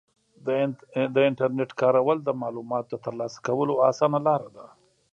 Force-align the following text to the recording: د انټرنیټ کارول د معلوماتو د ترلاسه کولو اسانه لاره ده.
د 1.15 1.15
انټرنیټ 1.29 1.71
کارول 1.81 2.17
د 2.23 2.29
معلوماتو 2.41 2.91
د 2.99 3.01
ترلاسه 3.05 3.37
کولو 3.47 3.73
اسانه 3.89 4.19
لاره 4.27 4.49
ده. 4.55 4.65